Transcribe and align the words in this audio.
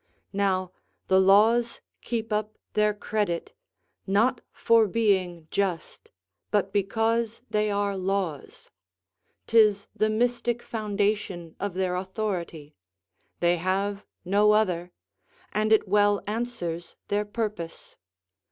Now, 0.33 0.71
the 1.09 1.21
laws 1.21 1.79
keep 2.01 2.33
up 2.33 2.57
their 2.73 2.91
credit, 2.91 3.53
not 4.07 4.41
for 4.51 4.87
being 4.87 5.47
just, 5.51 6.09
but 6.49 6.73
because 6.73 7.43
they 7.51 7.69
are 7.69 7.95
laws; 7.95 8.71
'tis 9.45 9.85
the 9.95 10.09
mystic 10.09 10.63
foundation 10.63 11.55
of 11.59 11.75
their 11.75 11.95
authority; 11.95 12.73
they 13.41 13.57
have 13.57 14.03
no 14.25 14.53
other, 14.53 14.91
and 15.53 15.71
it 15.71 15.87
well 15.87 16.19
answers 16.25 16.95
their 17.09 17.23
purpose. 17.23 17.95